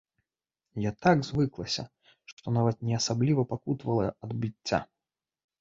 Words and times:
Я 0.85 0.91
так 1.05 1.17
звыклася, 1.27 1.83
што 2.31 2.53
нават 2.57 2.77
не 2.89 2.97
асабліва 3.01 3.47
пакутавала 3.55 4.07
ад 4.31 4.35
біцця. 4.43 4.85